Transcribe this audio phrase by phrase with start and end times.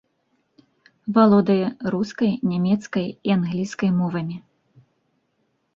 [1.17, 1.67] Валодае
[1.97, 4.37] рускай, нямецкай і англійскай мовамі.